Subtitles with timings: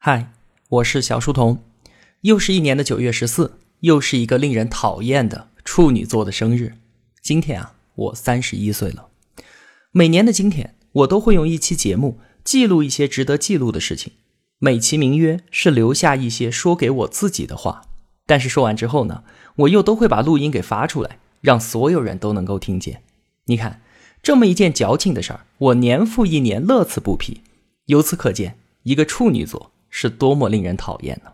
[0.00, 0.32] 嗨，
[0.68, 1.58] 我是小书童，
[2.20, 6.74] 又是一年的九月十四，又是一个令人讨厌的处女座的生日。
[7.20, 9.08] 今天啊，我三十一岁了。
[9.90, 14.12] 每年的今天，我都会用一期节目记录一些值得记录的事情，
[14.60, 17.82] 美其名曰是留下一些说给我自己的话。
[18.24, 19.24] 但是说完之后呢，
[19.56, 23.02] 我又都会把录音给发出来，让所有人都能够听见。
[23.46, 23.82] 你看，
[24.22, 27.40] 这么一件矫情的事儿，我年复一年乐此不疲。
[27.86, 29.72] 由此可见，一个处女座。
[29.90, 31.32] 是多么令人讨厌呢？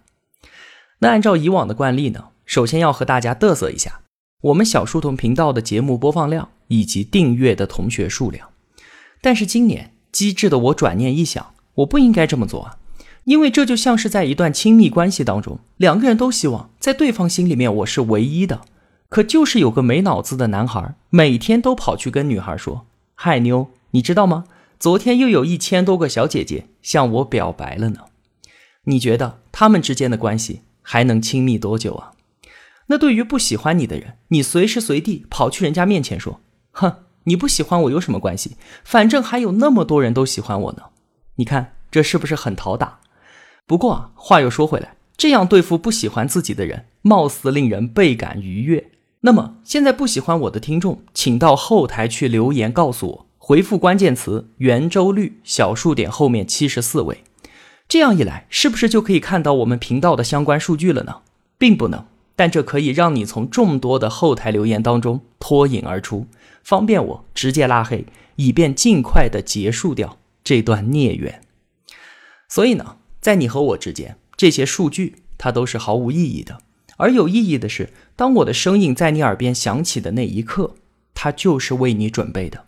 [1.00, 4.00] 那按照以往的惯例呢，首先要和大家嘚瑟一下
[4.42, 8.48] 我们小书童频道的节目播放量以及订阅的同学数量。
[9.20, 12.76] 但是今年机智的我转念一想，我不应该这么做啊，
[13.24, 18.62] 因为这就像是在一段亲密关系当中，两个人都希望在对方心里面我是唯一的，
[19.08, 24.44] 可就是有个没脑子的男孩，每天都跑去跟女孩说：“嗨妞，你知道吗？
[24.78, 28.00] 昨天又有一千多个小姐姐向我表白了呢。”
[28.84, 32.12] 你觉得他们之间的关系还能亲密多久啊？
[32.86, 36.40] 那对于不喜欢你的人，你随时随地跑去人家面前说
[36.72, 38.56] ：“哼，你不喜欢我有什么关系？
[38.84, 40.82] 反正还有那么多人都喜欢我呢。”
[41.36, 43.00] 你看这是不是很讨打？
[43.66, 48.90] 不过啊，话又说回来，这样对付不喜欢自己的人，貌似令人倍感愉悦。
[49.20, 57.24] 那么现在不喜欢我的听众，请到后台去留言告诉我，回复关键词“圆周率”小数点后面七十四位。
[57.86, 61.20] 这样一来，是不是就可以看到我们频道的相关数据了呢？
[61.58, 62.04] 并不能，
[62.34, 66.26] 但这可以让你从众多的后台留言当中脱颖而出，
[66.64, 71.42] 方便我直接拉黑，以便尽快的结束掉这段孽缘。
[72.48, 76.58] 所以呢，在你和我之间，这些数据它都是毫无意义的，
[76.96, 80.74] 而有意义的是，当我的声音在你耳边响起的那一刻，
[81.14, 82.64] 它就是为你准备的。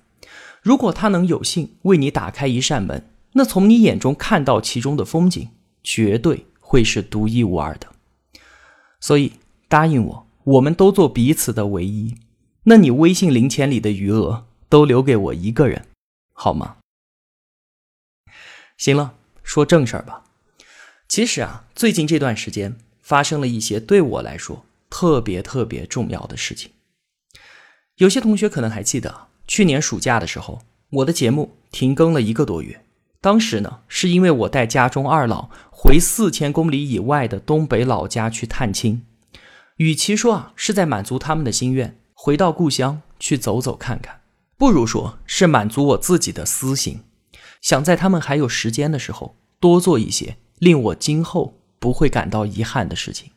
[0.62, 3.08] 如果它能有幸为你打开一扇门。
[3.38, 5.50] 那从你眼中看到其中的风景，
[5.82, 7.86] 绝对会是独一无二的。
[8.98, 9.32] 所以
[9.68, 12.16] 答应我，我们都做彼此的唯一。
[12.62, 15.86] 那你微信零钱里的余额都留给我一个人，
[16.32, 16.78] 好吗？
[18.78, 20.24] 行了，说正事儿吧。
[21.06, 26.70] 其实啊，最近这段时间发生了一些对我来说特别特别重要的事情。
[27.96, 32.82] 有些同学可能还记得，去年暑假的时候，我的节目停更了一个多月。
[33.20, 39.04] 当时呢，是因为我带家中二老回四千公里以外的东北老家去探亲，
[39.78, 44.20] 与其说啊是在满足他们的心愿，回到故乡去走走看看，
[44.56, 47.00] 不如说是满足我自己的私心，
[47.60, 53.30] 想在他们还有时间的时候多做一些令我今后不会感到遗憾的事情。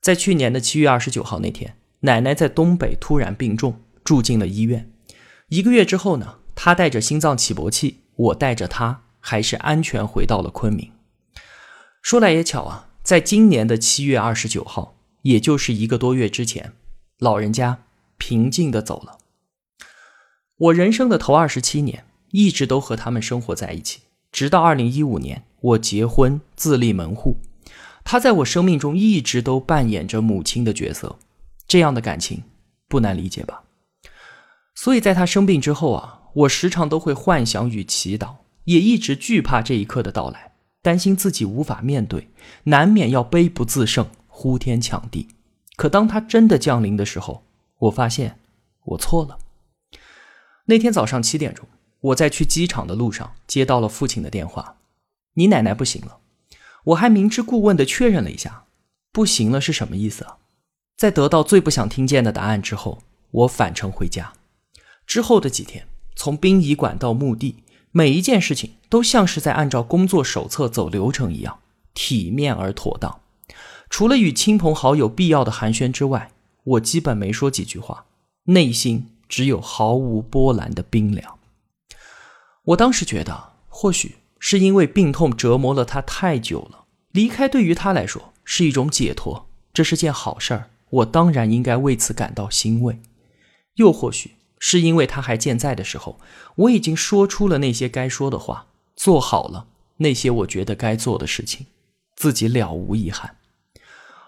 [0.00, 4.90] 在去年的七月二十九号那天，奶奶在东北突然病重，住进了医院。
[5.48, 8.03] 一个月之后呢，她带着心脏起搏器。
[8.16, 10.92] 我带着他还是安全回到了昆明。
[12.02, 16.72] 说来也巧啊，在今年的七月二十九号，也就是一个多月之前，
[17.18, 17.84] 老人家
[18.18, 19.18] 平静的走了。
[20.56, 27.38] 我人生的头二十七年，一直都和他们生活在一起，直到二零一五年我结婚自立门户，
[28.04, 31.18] 他在我生命中一直都扮演着母亲的角色。
[31.66, 32.42] 这样的感情
[32.86, 33.64] 不难理解吧？
[34.74, 36.20] 所以在他生病之后啊。
[36.34, 40.52] 我时常都会幻想与祈祷，也一直惧怕这一刻的到来，
[40.82, 42.28] 担心自己无法面对，
[42.64, 45.28] 难免要悲不自胜，呼天抢地。
[45.76, 47.44] 可当它真的降临的时候，
[47.78, 48.38] 我发现
[48.84, 49.38] 我错了。
[50.66, 51.68] 那天早上七点钟，
[52.00, 54.78] 我在去机场的路上接到了父亲的电话
[55.34, 56.18] ：“你奶奶不行了。”
[56.84, 58.64] 我还明知故问的确认了一下
[59.12, 60.38] ：“不行了是什么意思啊？”
[60.98, 64.32] 在得到最不想听见的答案之后，我返程回家。
[65.06, 65.86] 之后的几天。
[66.16, 67.56] 从殡仪馆到墓地，
[67.90, 71.58] 每一件事情都像是在按照工作手册走流程一样，
[71.92, 73.20] 体面而妥当。
[73.90, 76.30] 除了与亲朋好友必要的寒暄之外，
[76.64, 78.06] 我基本没说几句话，
[78.44, 81.38] 内心只有毫无波澜的冰凉。
[82.64, 92.98] 我当时觉得，或许是因为病痛折磨了他太久了，离开对于他来说是一种解脱，这是件好事儿，我当然应该为此感到欣慰。
[93.74, 94.33] 又或许。
[94.58, 96.18] 是因为他还健在的时候，
[96.56, 98.66] 我已经说出了那些该说的话，
[98.96, 99.66] 做好了
[99.98, 101.66] 那些我觉得该做的事情，
[102.16, 103.36] 自己了无遗憾。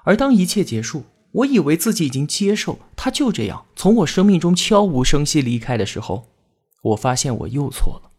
[0.04, 6.28] 而当一切结束，我以为自己已经接受他就这样从我生命中悄无声息离开的时候，
[6.82, 8.10] 我发现我又错了。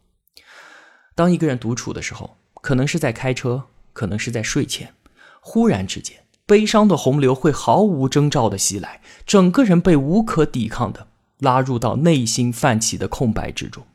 [1.14, 4.94] 当一个人独处的时候，可能是在开车，可能是在睡前，
[5.40, 11.08] 忽然之间，悲伤的洪流会毫无征兆的袭来，整个人被无可抵抗的。
[11.38, 13.86] 拉入到内心泛起的空白之中，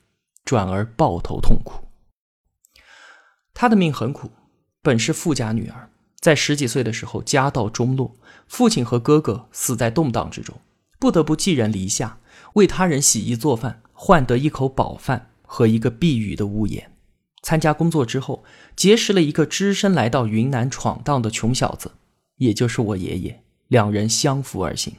[0.45, 1.85] 转而抱头痛哭。
[3.53, 4.31] 他的命很苦，
[4.81, 8.15] 本是富家女儿，在十几岁的时候家道中落，
[8.47, 10.59] 父亲和哥哥死在动荡之中，
[10.99, 12.19] 不得不寄人篱下，
[12.53, 16.91] 为他人洗衣做饭，换得一口饱饭和一个避雨的屋檐。
[17.41, 18.45] 参加工作之后，
[18.75, 21.91] 结识了一个只身来到云南闯荡的穷小子，
[22.37, 23.43] 也就是我爷爷。
[23.67, 24.95] 两人相扶而行。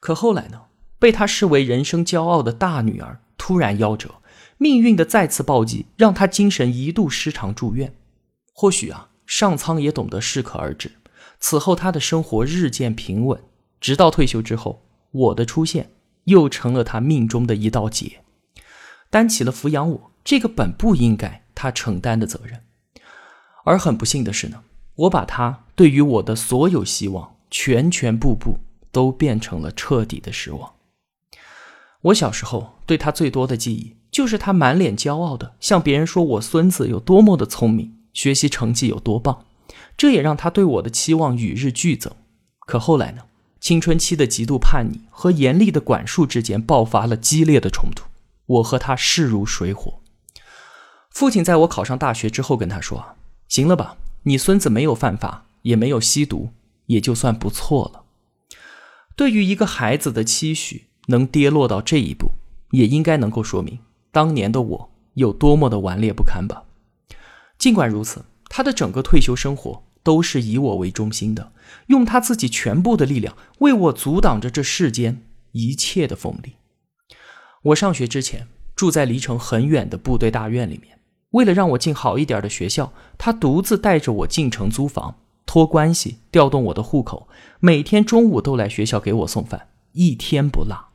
[0.00, 0.62] 可后来呢？
[1.04, 4.22] 被他视为人生骄傲的大女儿突然夭折，
[4.56, 7.94] 命运的再次暴击让他精神一度失常住院。
[8.54, 10.92] 或许啊，上苍也懂得适可而止。
[11.38, 13.38] 此后他的生活日渐平稳，
[13.82, 15.90] 直到退休之后，我的出现
[16.24, 18.20] 又成了他命中的一道劫，
[19.10, 22.62] 担起了抚养我这个本不应该他承担的责任。
[23.66, 24.62] 而很不幸的是呢，
[24.94, 28.56] 我把他对于我的所有希望全全部部
[28.90, 30.73] 都变成了彻底的失望。
[32.04, 39.46] 我小时候对他最多的记忆，就是他满脸骄傲的向别人说我孙子有多么的聪明，学习成绩有多棒，
[39.96, 42.12] 这也让他对我的期望与日俱增。
[42.60, 43.22] 可后来呢？
[43.58, 48.04] 青春期的极度叛逆和严厉的管束之间爆发了激烈的冲突，
[48.44, 50.00] 我和他势如水火。
[51.08, 53.16] 父亲在我考上大学之后跟他说
[53.48, 56.50] ：“行了吧，你孙子没有犯法，也没有吸毒，
[56.86, 58.02] 也就算不错了。”
[59.16, 60.88] 对于一个孩子的期许。
[61.06, 62.32] 能跌落到这一步，
[62.70, 63.78] 也应该能够说明
[64.10, 66.64] 当年的我有多么的顽劣不堪吧。
[67.58, 71.52] 尽管如此，他的整个退休生活都是以我为中心的，
[71.86, 75.22] 用他自己全部的力量为我阻挡着这世间
[75.52, 76.54] 一切的锋利。
[77.62, 78.46] 我上学之前
[78.76, 80.98] 住在离城很远的部队大院里面，
[81.30, 85.16] 为了让我进好一点的学校，他独自带着我进城租房，
[85.46, 87.28] 托关系调动我的户口，
[87.60, 90.93] 每天中午都来学校给我送饭，一天不落。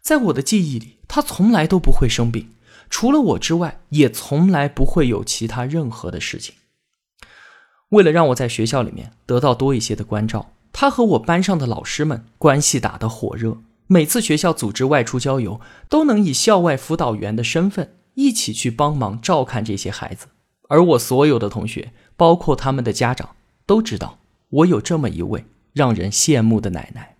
[0.00, 2.50] 在我的记忆里，他从来都不会生病，
[2.88, 6.54] 除了我之外，也从来不会有其他任何的事情。
[7.90, 13.58] 为了让我在学校里面得到多一些的关照，他和我班上的老师们关系打得火热。
[13.86, 20.26] 每次学校组织外出郊游，都能以校外辅导员的身份一起去帮忙照看这些孩子。
[20.68, 23.34] 而我所有的同学，包括他们的家长，
[23.64, 24.18] 都知道
[24.50, 27.16] 我有这么一位让人羡慕的奶奶。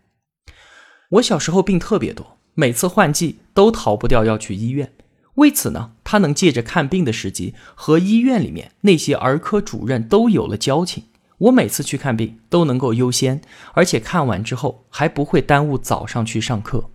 [1.12, 2.37] 我小时候病特别多。
[2.60, 4.92] 每次换季都逃不掉要去医院，
[5.34, 11.04] 为此呢，他能借着看病的时机和医院里面那些儿科主任都有了交情。
[11.38, 13.40] 我每次去看病都能够优先，
[13.74, 16.90] 而且看完之后还不会耽误早上去上课。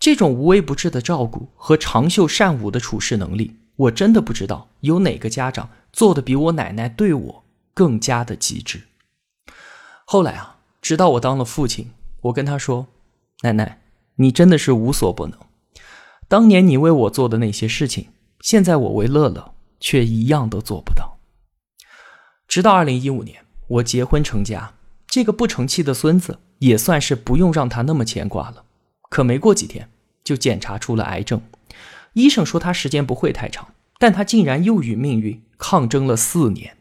[0.00, 8.80] 这种无微不至的照顾和长袖善舞的处事能力，我真的不知道有哪个家长做的比我奶奶对我更加的极致。
[10.04, 11.92] 后来啊，直到我当了父亲，
[12.22, 12.88] 我跟他说
[13.42, 13.82] ：“奶奶。”
[14.16, 15.38] 你真的是无所不能。
[16.28, 18.08] 当年你为我做的那些事情，
[18.40, 21.18] 现在我为乐乐却一样都做不到。
[22.48, 24.74] 直到二零一五年，我结婚成家，
[25.06, 28.64] 这个不成器的孙子也算是不用让他那么牵挂了。
[29.08, 29.88] 可没过几天，
[30.24, 31.40] 就检查出了癌症。
[32.14, 36.76] 医生说他时间不会太长，但他竟然又与命运抗争了四年，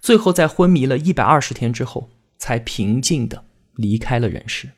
[0.00, 2.08] 最后在昏迷了一百二十天之后，
[2.38, 3.44] 才平静的
[3.74, 4.70] 离开了人世。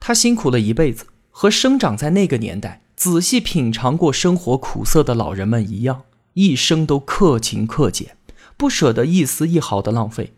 [0.00, 6.02] 他辛苦了一辈子，和生长在那个年代、仔细品尝过生活苦涩的老人们一样，
[6.32, 8.16] 一生都克勤克俭，
[8.56, 10.32] 不舍得一丝一毫的浪费。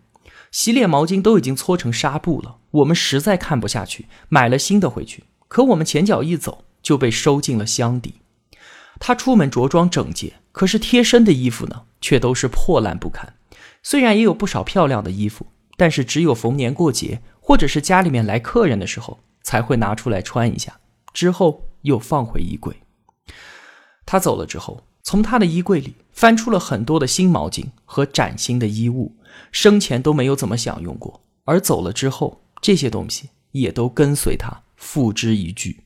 [0.51, 5.25] 洗脸毛巾都已经搓成纱布了，我们实在看不下去，买了新的回去。
[5.49, 8.17] 可我们前脚一走，就被收进了箱底。
[8.99, 13.35] 他出门着装整洁，可是贴身的衣服呢，却都是破烂不堪。
[13.83, 19.21] 虽然也有不少漂亮的衣服，但是只有逢年过节，或者是家里面来客人的时候。
[19.43, 20.81] 才会拿出来穿一下，
[21.13, 22.77] 之后又放回衣柜。
[24.05, 29.17] 他走了之后，从他的衣柜里翻出了很多的新毛巾和崭新的衣物，
[29.51, 35.85] 生前都没有怎么享用过，而走了之后，这些东西也都跟随他付之一炬。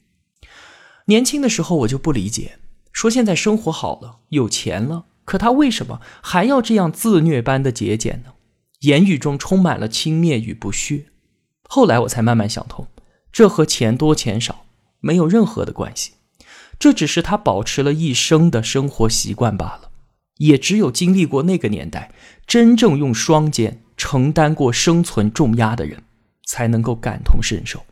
[1.06, 2.58] 年轻的时候我就不理解，
[2.92, 8.32] 说现在生活好了，有钱了，可他为什么还要这样自虐般的节俭呢？
[8.80, 11.06] 言语中充满了轻蔑与不屑。
[11.68, 12.86] 后来我才慢慢想通。
[13.36, 14.64] 这和钱多钱少
[14.98, 16.12] 没有任何的关系，
[16.78, 19.90] 这只是他保持了一生的生活习惯罢了。
[20.38, 22.10] 也只有经历过那个年代，
[22.46, 26.02] 真正用双肩承担过生存重压的人，
[26.46, 27.84] 才能够感同身受。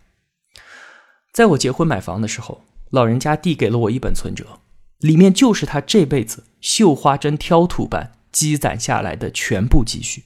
[1.31, 4.61] 在我结婚买房的时候，老人家递给了我一本存折，
[5.01, 10.25] 里面就是他这辈子绣花针挑土般积攒下来的全部积蓄，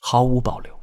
[0.00, 0.78] 毫无保留。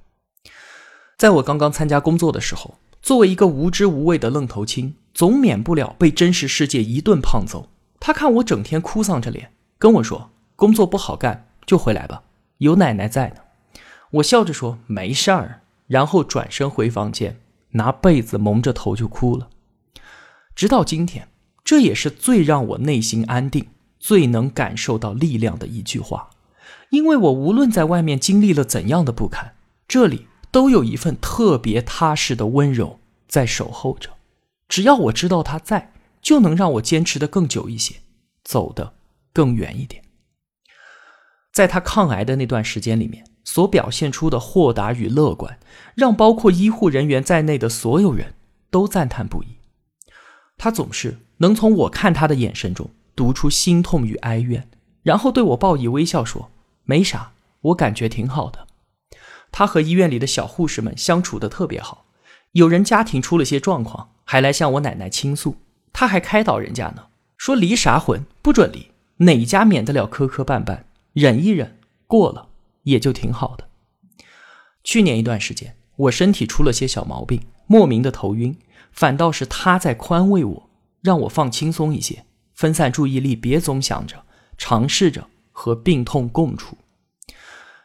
[1.18, 2.80] 在我刚刚参加工作的时候。
[3.08, 7.70] 作为一个无知无畏的愣头青，总免不了被真实世界一顿胖揍。
[8.02, 12.24] 他看我整天哭丧着脸，跟我说：“工作不好干，就回来吧，
[12.58, 13.36] 有奶奶在呢。
[14.12, 19.48] 我笑着说没事儿，然后转身回房间，拿被子蒙着头就哭了。
[20.54, 21.30] 直到今天，
[21.64, 23.68] 这也是最让我内心安定、
[24.02, 26.32] 最能感受到力量的一句话，
[26.90, 29.54] 因为我无论在外面经历了怎样的不堪，
[29.88, 34.12] 这里都有一份特别踏实的温柔在守候着。
[34.68, 37.96] 只要我知道他在，就能让我坚持的更久一些，
[38.44, 38.94] 走得
[39.32, 40.04] 更远一点。
[41.54, 45.58] 在他抗癌的那段时间里面，所表现出的豁达与乐观，
[45.96, 48.34] 让包括医护人员在内的所有人
[48.70, 49.48] 都赞叹不已。
[50.58, 54.68] 他总是能从我看他的眼神中读出心痛与哀怨，
[55.02, 56.52] 然后对我报以微笑说
[56.84, 58.67] ：“没啥，我感觉挺好的。”
[59.58, 62.06] 他和医院里的小护士们相处的特别好，
[62.52, 64.12] 有人家庭出了些状况。
[64.24, 65.56] 还来向我奶奶倾诉，
[65.92, 68.92] 他还开导人家呢，说离啥婚不准离，
[69.26, 70.82] 哪家免得了磕磕绊绊，
[71.14, 72.50] 忍一忍过了
[72.84, 73.68] 也就挺好的。
[74.84, 78.56] 去年一段时间，我身体出了些小毛病，莫名的头晕，
[78.92, 80.70] 反倒是他在宽慰我，
[81.02, 84.24] 让我放轻松一些，分散注意力，别总想着，
[84.56, 86.78] 尝试着和病痛共处。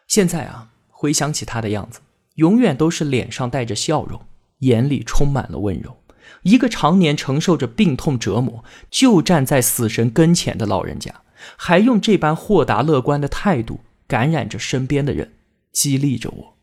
[0.07, 0.69] 现在啊，
[1.03, 1.99] 回想起他的样子，
[2.37, 4.25] 永远都是脸上带着笑容，
[4.59, 5.99] 眼里充满了温柔。
[6.45, 11.23] 一个常年承受着病痛折磨，就站在死神跟前的老人家，
[11.57, 15.33] 还用这般豁达乐观的态度感染着身边的人，
[15.73, 16.57] 激励着我。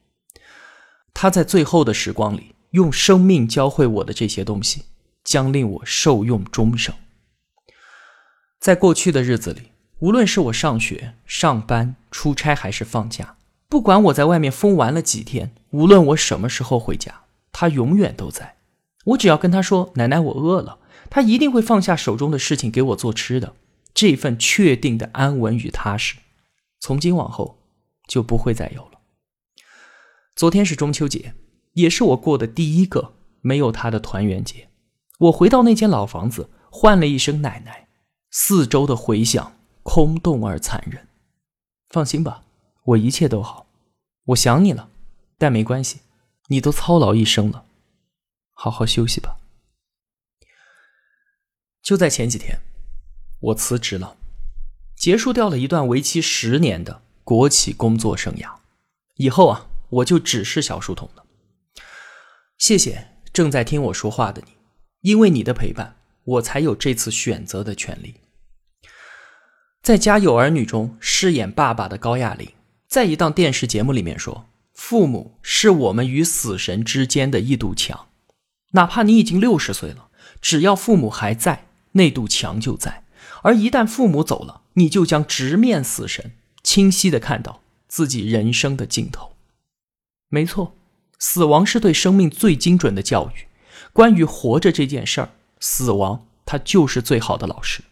[1.14, 4.86] 他在最后的时光里，用生命教会我的这些东西，
[5.26, 6.96] 将令我受用终生。
[8.58, 13.36] 在过去的日子里，无论是我上学、上班、出差还是放假，
[13.70, 17.22] 不管我在外面疯玩了几天，无论我什么时候回家，
[17.52, 18.58] 他永远都在。
[19.06, 20.80] 我只要跟他说：“奶奶，我饿了。”
[21.12, 23.54] 他一定会放下手中的事情给我做吃的。
[23.94, 26.16] 这份确定的安稳与踏实，
[26.80, 27.60] 从今往后
[28.08, 29.00] 就不会再有了。
[30.36, 31.34] 昨天是中秋节，
[31.74, 34.70] 也是我过的第一个没有他的团圆节。
[35.20, 37.88] 我回到那间老房子，唤了一声“奶奶”，
[38.32, 41.08] 四周的回响空洞而残忍。
[41.90, 42.44] 放心吧，
[42.90, 43.68] 我一切都好。
[44.26, 44.90] 我想你了，
[45.38, 46.00] 但没关系，
[46.48, 47.66] 你都操劳一生了。
[48.54, 49.38] 好好休息吧。
[51.82, 52.60] 就在前几天，
[53.40, 54.18] 我辞职了，
[54.96, 58.56] 结束掉了一段为期十年的国企工作生涯。
[59.16, 61.26] 以后啊，我就只是小书童了。
[62.58, 64.54] 谢谢正在听我说话的你，
[65.02, 68.16] 因为你的陪伴，我才有这次选择的权利。
[69.82, 72.52] 在《家有儿女》中饰演爸爸的高亚麟，
[72.90, 78.08] 在一档电视节目里面说：“父母是我们与死神之间的一堵墙。”
[78.74, 80.08] 哪怕你已经六十岁了，
[80.42, 83.04] 只要父母还在，那堵墙就在；
[83.44, 86.32] 而一旦父母走了，你就将直面死神，
[86.64, 89.34] 清晰的看到自己人生的尽头。
[90.30, 90.74] 没错，
[91.20, 93.46] 死亡是对生命最精准的教育。
[93.94, 95.30] 关于活着这件事儿，
[95.60, 97.84] 死亡它就是最好的老师，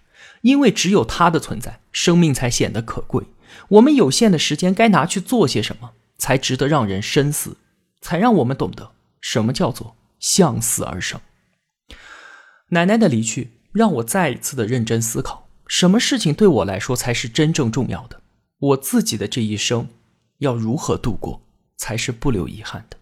[0.42, 3.24] 因为只有它的存在，生命才显得可贵。
[3.70, 7.58] 我们有限的时间该拿去做些什么，才值得让人深思，
[8.02, 9.96] 才让我们懂得什么叫做。
[10.20, 11.22] 向死而生。
[12.70, 18.20] 奶奶的离去让我再一次的认真思考，什么事情对我来说才是真正重要的？
[18.58, 19.88] 我自己的这一生
[20.40, 21.44] 要如何度过
[21.78, 22.98] 才是不留遗憾的？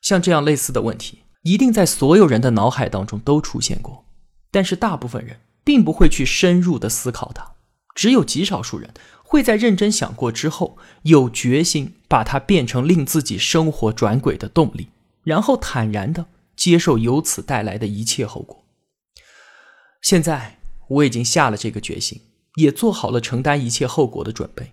[0.00, 4.06] 像这样类似的问题，一定在所有人的脑海当中都出现过，
[4.50, 7.52] 但是大部分人并不会去深入的思考它，
[7.94, 14.88] 只有极少数人会在认真想过之后，有决心把它变成令自己生活转轨的动力。
[15.24, 18.64] 然后坦然的接受由此带来的一切后果。
[20.00, 20.58] 现在
[20.88, 22.20] 我已经下了这个决心，
[22.56, 24.72] 也做好了承担一切后果的准备。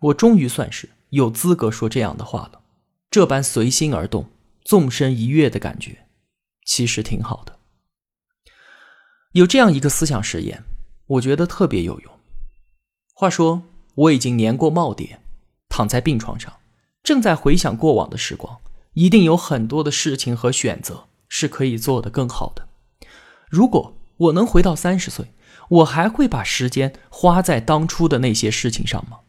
[0.00, 2.60] 我终于算是有资格说这样的话了。
[3.10, 4.28] 这般随心而动、
[4.64, 6.06] 纵身一跃的感觉，
[6.66, 7.58] 其实挺好的。
[9.32, 10.62] 有这样一个思想实验，
[11.06, 12.15] 我觉得特别有用。
[13.18, 13.62] 话说，
[13.94, 15.16] 我已经年过耄耋，
[15.70, 16.52] 躺在病床上，
[17.02, 18.58] 正在回想过往的时光。
[18.92, 22.68] 一定有很多的事情和选择是可以做得更好的。
[23.48, 25.32] 如果我能回到三十岁，
[25.70, 29.20] 我还会把时间花在当初的那些事情上吗？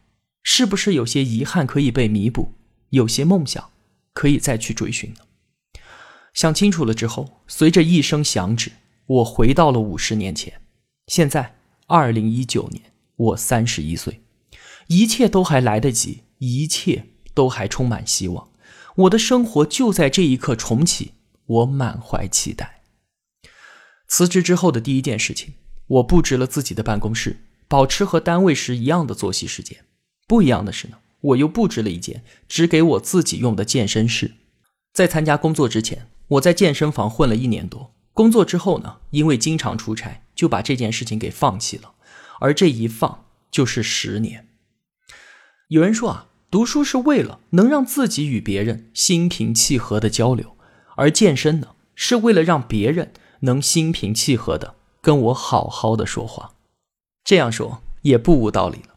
[0.44, 2.51] 是不是有些遗憾可以被弥补，
[2.89, 3.70] 有些梦想
[4.12, 5.79] 可以再去追寻呢？
[6.34, 8.74] 想清楚了之后，随着一声响指，
[9.06, 10.60] 我回到了五十年前。
[11.08, 12.84] 现在二零一九年，
[13.17, 14.21] 我三十一岁，
[14.88, 18.50] 一切都还来得及，一切都还充满希望。
[18.95, 21.13] 我的生活就在这一刻重启，
[21.45, 22.81] 我满怀期待。
[24.07, 25.55] 辞职之后的第一件事情，
[25.88, 29.86] 我布置了自己的办公室，保持和单位时一样的作息时间。
[30.27, 34.36] 不一样的是呢，我又布置了一间只给我自己用的健身室。
[34.93, 37.93] 在参加工作之前，我在健身房混了一年多。
[38.13, 41.93] 工作之后呢，因为经常出差，就把这件事情给放弃了。
[42.39, 44.48] 而这一放就是十年。
[45.70, 50.56] 有人说啊，读书是为了能让自己与别人心平气和的交流，
[50.96, 56.53] 而健身呢，是为了让别人能心平气和的跟我好好的说话。
[57.24, 58.96] 这样说也不无道理了。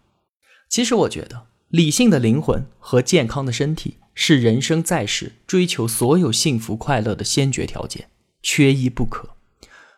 [0.69, 8.09] 其实我觉得，理性的灵魂和健康的身体是人生在世追求所有幸福快乐的先决条件，
[8.43, 9.31] 缺一不可。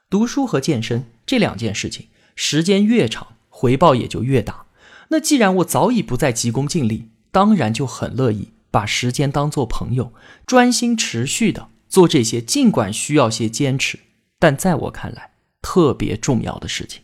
[0.09, 4.67] 读书和健身这两件事情，时间越长，回报也就越大。
[5.09, 10.13] 那既然我早已不再急功近利，当然就很乐意把时间当做朋友，
[10.47, 13.99] 专心持续的做这些尽管需要些坚持，
[14.39, 17.03] 但在我看来特别重要的事情。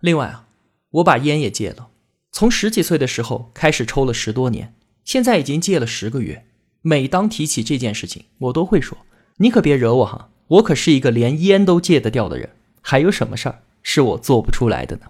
[0.00, 0.46] 另外啊，
[0.90, 1.88] 我把烟也戒了，
[2.32, 6.46] 从十几岁的时候开始抽了十多年，现在已经戒了十个月。
[6.82, 8.96] 每当提起这件事情，我都会说
[9.38, 15.02] ：“你可别惹我哈，我可是一个连烟都戒得掉的人，还有什么事儿是我做不出来的呢？”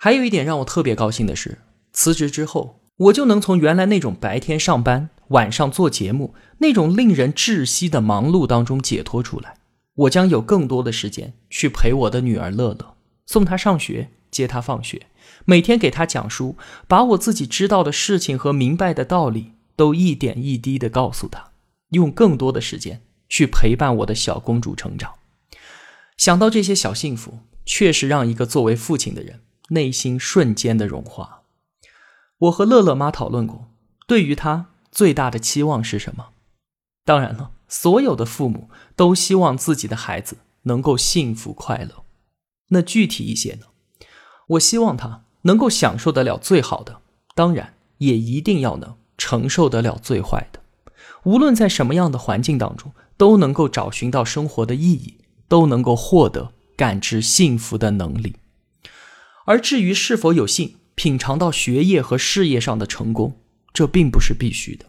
[0.00, 1.58] 还有一点让我特别高兴的是，
[1.92, 9.58] 辞职之后，我就能从原来那种白天上班、晚上做节目那种令人窒息的忙碌当中解脱出来，
[9.94, 12.96] 我将有更多的时间去陪我的女儿乐乐。
[13.26, 15.06] 送她上学，接她放学，
[15.44, 16.56] 每天给她讲书，
[16.88, 21.52] 把我自己知道的事情和明白的道理都一点一滴的告诉她，
[21.90, 25.12] 用更多的时间去陪伴我的小公主成长。
[26.22, 31.42] 想到这些小幸福，确实让一个作为父亲的人内心瞬间的融化。
[32.38, 33.72] 我和乐乐妈讨论过，
[34.06, 36.28] 对于她最大的期望是什么？
[37.04, 42.04] 当然了，所有的父母都希望自己的孩子能够幸福快乐。
[42.68, 43.66] 那具体一些呢？
[44.50, 47.00] 我希望他能够享受得了最好的，
[47.34, 50.60] 当然也一定要能承受得了最坏的。
[51.24, 55.16] 无论在什么样的环境当中，都能够找寻到生活的意义，
[55.52, 58.36] 都能够获得感知幸福的能力。
[59.44, 63.36] 而至于是否有幸品尝到学业和事业上的成功，
[63.74, 64.86] 这并不是必须的。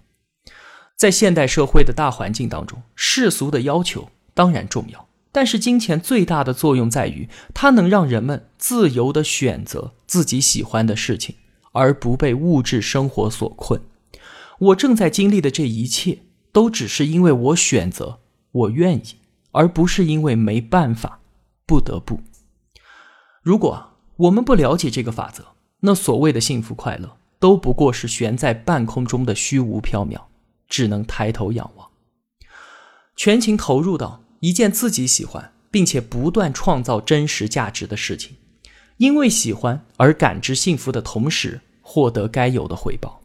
[0.95, 5.09] 在现代社会的大环境当中，世俗的要求当然重要。
[5.33, 11.35] 但是金钱最大的作用在于，它能让人们自由的选择自己喜欢的事情，
[11.73, 13.81] 而不被物质生活所困。
[14.59, 16.19] 我正在经历的这一切，
[16.53, 18.19] 都只是因为我选择，
[18.51, 19.15] 我愿意，
[19.53, 21.21] 而不是因为没办法，
[21.65, 22.19] 不得不。
[23.41, 25.45] 如果我们不了解这个法则，
[25.79, 30.21] 那所谓的幸福快乐，都不过是悬在半空中的虚无缥缈，
[30.67, 31.87] 只能抬头仰望，
[33.15, 34.19] 全情投入到。
[34.39, 38.35] 一件自己喜欢并且不断创造真实价值的事情，
[38.97, 43.21] 因为喜欢而感知幸福的同时，获得该有的回报。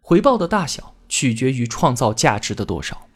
[0.00, 3.06] 回报的大小取决于创造价值的多少。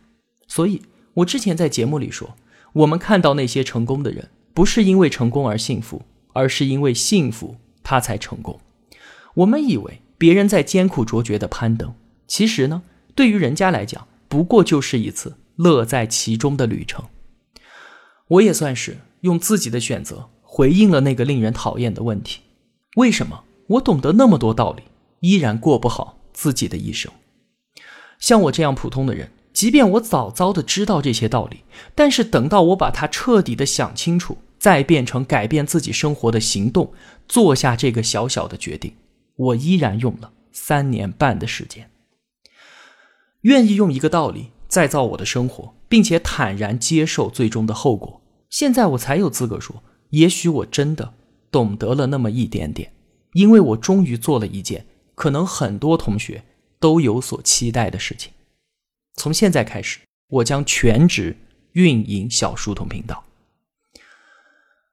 [0.47, 0.83] 所以，
[1.15, 2.37] 我之前在节目里说，
[2.77, 6.03] 我们看到那些成功的人，不是因为成功而幸福，
[6.35, 8.61] 而是因为幸福他才成功。
[9.35, 11.95] 我们以为别人在艰苦卓绝的攀登，
[12.27, 12.83] 其实呢，
[13.15, 17.07] 对于人家来讲，不过就是一次乐在其中的旅程。
[18.29, 22.43] 我也算是用自己的选择回应了那个令人讨厌的问题：
[22.97, 24.83] 为什么我懂得那么多道理，
[25.21, 27.11] 依然过不好自己的一生？
[28.19, 31.61] 像我这样普通的人，即便我早早的知道这些道理，
[31.95, 36.93] 但是等到我把它彻底的想清楚，再变成改变自己生活的行动，
[37.27, 38.93] 做下这个小小的决定，
[39.37, 41.91] 我依然用了三年半的时间。
[43.41, 44.51] 愿意用一个道理。
[44.69, 48.21] 再造我的生活，并且坦然接受最终的后果。
[48.51, 51.15] 现在我才有资格说，也许我真的
[51.53, 52.93] 懂得了那么一点点，
[53.35, 56.43] 因为我终于做了一件可能很多同学
[56.81, 58.33] 都有所期待的事情。
[59.17, 61.37] 从现在开始，我将全职
[61.73, 63.25] 运营小书童频道。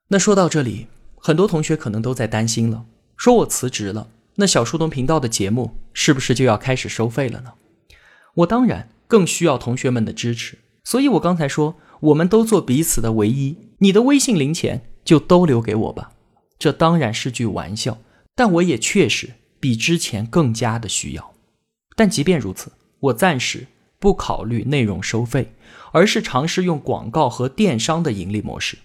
[0.08, 7.54] 那说到这里，很多同学可能都在担心了，说我辞职了，那小书童频道的节目是不是就要开始收费了呢？
[8.36, 8.90] 我当然。
[9.06, 13.56] 更需要同学们的支持，所以我刚才说，我们都做彼此的唯一。
[13.78, 16.14] 你的微信零钱就都留给我吧，
[16.58, 18.00] 这当然是句玩笑，
[18.34, 21.36] 但我也确实比之前更加的需要。
[21.96, 23.68] 但即便如此，我暂时
[24.04, 25.54] 不考虑内容收费，
[25.94, 28.78] 而是尝试用广告和电商的盈利模式。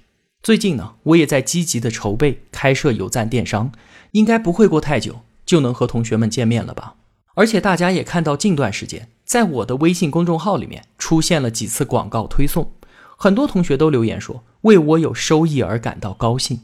[0.44, 3.72] 最近呢，我也在积极的筹备开设有赞电商，
[4.12, 6.94] 应该不会过太久就能和同学们见面了吧。
[7.34, 12.70] 而且大家也看到，近段时间在我的微信公众号里面出现了几次广告推送，
[13.16, 16.60] 很多同学都留言说为我有收益而感到高兴，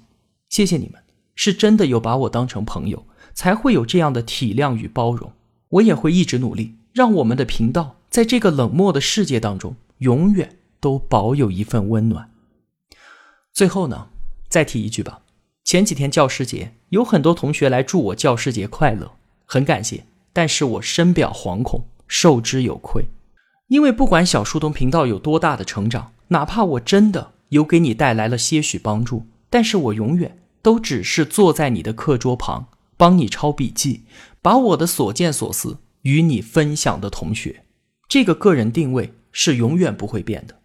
[0.49, 1.03] 谢谢你们，
[1.35, 5.33] 是真的有把我当成朋友，才会有这样的体谅与包容。
[5.71, 12.31] 我也会一直努力，让我们的频道在这个冷漠的世界当中，永远都保有一份温暖。
[13.53, 14.11] 最后呢，
[14.49, 15.23] 再提一句吧。
[15.65, 20.05] 前几天教师节，有很多同学来祝我教师节快乐，很感谢。
[20.33, 23.07] 但是我深表惶恐，受之有愧。
[23.67, 34.03] 因为不管小书童频道有多大的成长，哪怕我真的有给你带来了些许帮助，但是我永远都只是坐在你的课桌旁，帮你抄笔记，
[34.41, 37.64] 把我的所见所思与你分享的同学。
[38.09, 40.61] 这个个人定位是永远不会变的。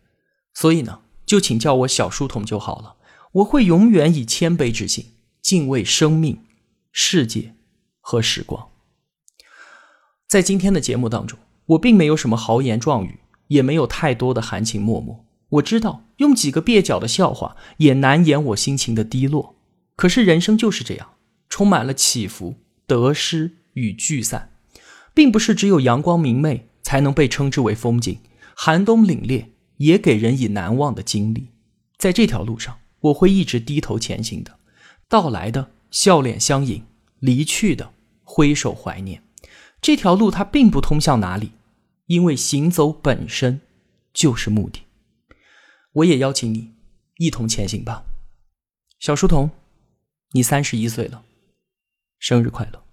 [0.53, 2.95] 所以呢，就请叫我小书童就好了。
[3.33, 6.43] 我会永远以谦卑之心敬畏生命、
[6.91, 7.55] 世界
[7.99, 8.69] 和时光。
[10.27, 11.37] 在今天的节目当中。
[11.69, 15.23] 我并没有什么豪言壮语，也没有太多的含情脉脉。
[15.49, 19.55] 我知道用几个蹩脚的笑话也难掩我心情的低落。
[19.95, 21.11] 可是人生就是这样，
[21.47, 22.55] 充满了起伏、
[22.87, 24.51] 得失与聚散，
[25.13, 28.19] 并不是只有阳光明媚才能被称之为风景，
[28.55, 31.47] 寒冬凛冽也给人以难忘的经历。
[31.97, 34.59] 在这条路上，我会一直低头前行的。
[35.07, 36.83] 到来的笑脸相迎，
[37.19, 39.23] 离去的挥手怀念。
[39.81, 41.51] 这条路它并不通向哪里。
[42.07, 43.61] 因为行走本身
[44.11, 44.81] 就是目的，
[45.93, 46.71] 我也邀请你
[47.17, 48.03] 一同前行吧，
[48.97, 49.51] 小书童，
[50.31, 51.23] 你三十一岁了，
[52.17, 52.83] 生日快乐。